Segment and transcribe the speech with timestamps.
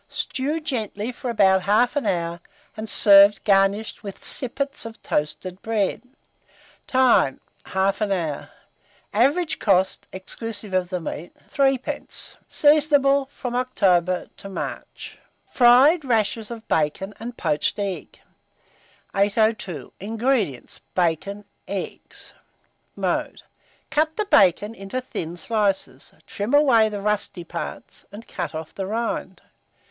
[0.09, 2.39] Stew gently for about 1/2 hour,
[2.75, 6.01] and serve garnished with sippets of toasted bread.
[6.87, 7.39] Time.
[7.67, 8.49] 1/2 hour.
[9.13, 12.35] Average cost, exclusive of the meat, 3d.
[12.49, 15.19] Seasonable from October to March.
[15.45, 18.19] FRIED RASHERS OF BACON AND POACHED EGGS.
[19.13, 19.93] 802.
[19.99, 20.81] INGREDIENTS.
[20.95, 22.33] Bacon; eggs.
[22.95, 23.43] Mode.
[23.91, 28.87] Cut the bacon into thin slices, trim away the rusty parts, and cut off the
[28.87, 29.43] rind.